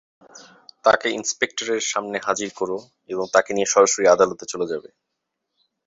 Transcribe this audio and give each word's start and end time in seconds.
তাকে 0.85 1.07
ইন্সপেক্টরের 1.11 1.81
সামনে 1.83 2.17
হাজির 2.27 2.49
কোরো 2.55 2.77
এবং 3.09 3.25
তাকে 3.33 3.51
নিয়ে 3.53 3.71
সরাসরি 3.73 4.05
আদালতে 4.07 4.45
চলে 4.45 4.65
যাবে। 4.67 4.89